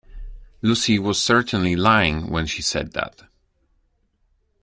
[0.63, 3.21] Lucy was certainly lying when she said that.